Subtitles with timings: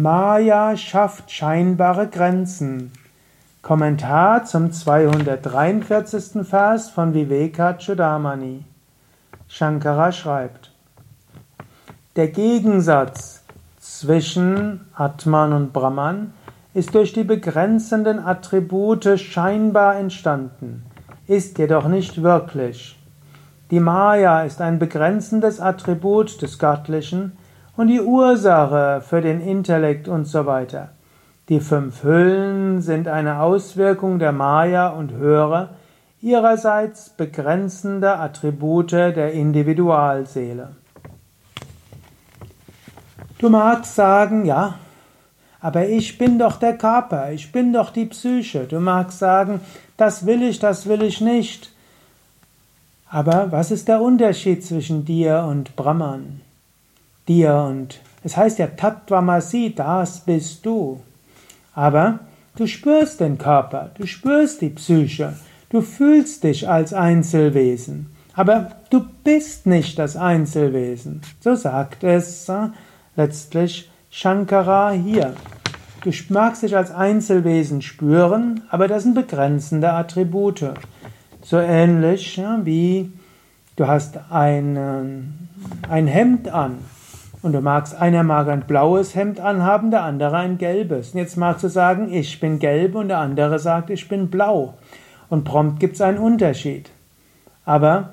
[0.00, 2.92] Maya schafft scheinbare Grenzen.
[3.62, 6.46] Kommentar zum 243.
[6.46, 8.62] Vers von Vivekachudamani.
[9.48, 10.70] Shankara schreibt,
[12.14, 13.42] der Gegensatz
[13.80, 16.32] zwischen Atman und Brahman
[16.74, 20.84] ist durch die begrenzenden Attribute scheinbar entstanden,
[21.26, 22.96] ist jedoch nicht wirklich.
[23.72, 27.37] Die Maya ist ein begrenzendes Attribut des Göttlichen
[27.78, 30.88] und die Ursache für den Intellekt und so weiter.
[31.48, 35.76] Die fünf Hüllen sind eine Auswirkung der Maya und höhere,
[36.20, 40.70] ihrerseits begrenzende Attribute der Individualseele.
[43.38, 44.74] Du magst sagen, ja,
[45.60, 48.64] aber ich bin doch der Körper, ich bin doch die Psyche.
[48.64, 49.60] Du magst sagen,
[49.96, 51.72] das will ich, das will ich nicht.
[53.08, 56.40] Aber was ist der Unterschied zwischen dir und Brahman?
[57.28, 61.00] Dir und es heißt ja Tattvamasi, das bist du.
[61.74, 62.20] Aber
[62.56, 65.34] du spürst den Körper, du spürst die Psyche,
[65.68, 68.06] du fühlst dich als Einzelwesen.
[68.34, 71.20] Aber du bist nicht das Einzelwesen.
[71.40, 72.68] So sagt es äh,
[73.14, 75.34] letztlich Shankara hier.
[76.02, 80.72] Du magst dich als Einzelwesen spüren, aber das sind begrenzende Attribute.
[81.42, 83.12] So ähnlich ja, wie
[83.76, 85.48] du hast ein,
[85.88, 86.78] ein Hemd an
[87.42, 91.12] und du magst, einer mag ein blaues Hemd anhaben, der andere ein gelbes.
[91.12, 94.74] Und jetzt magst du sagen, ich bin gelb und der andere sagt, ich bin blau.
[95.28, 96.90] Und prompt gibt es einen Unterschied.
[97.64, 98.10] Aber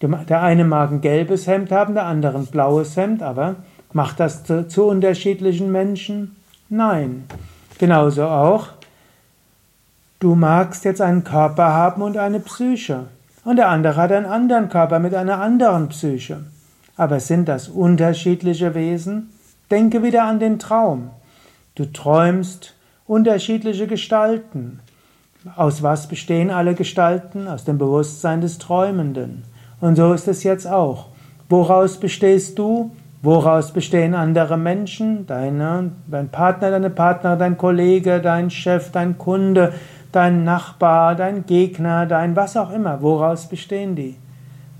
[0.00, 3.56] der eine mag ein gelbes Hemd haben, der andere ein blaues Hemd, aber
[3.92, 6.36] macht das zu, zu unterschiedlichen Menschen?
[6.68, 7.24] Nein.
[7.78, 8.68] Genauso auch,
[10.24, 13.08] Du magst jetzt einen Körper haben und eine Psyche.
[13.44, 16.44] Und der andere hat einen anderen Körper mit einer anderen Psyche.
[16.96, 19.30] Aber sind das unterschiedliche Wesen?
[19.70, 21.10] Denke wieder an den Traum.
[21.74, 22.74] Du träumst
[23.06, 24.80] unterschiedliche Gestalten.
[25.56, 27.48] Aus was bestehen alle Gestalten?
[27.48, 29.42] Aus dem Bewusstsein des Träumenden.
[29.80, 31.06] Und so ist es jetzt auch.
[31.48, 32.92] Woraus bestehst du?
[33.22, 35.26] Woraus bestehen andere Menschen?
[35.26, 39.72] Deine, dein Partner, deine Partnerin, dein Kollege, dein Chef, dein Kunde,
[40.12, 43.02] dein Nachbar, dein Gegner, dein was auch immer.
[43.02, 44.16] Woraus bestehen die?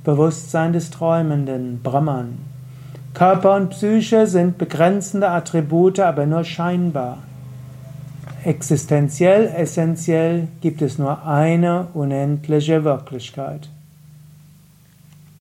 [0.05, 2.39] Bewusstsein des Träumenden, Brahman.
[3.15, 7.19] Körper und Psyche sind begrenzende Attribute, aber nur scheinbar.
[8.45, 13.71] Existenziell, essentiell gibt es nur eine unendliche Wirklichkeit.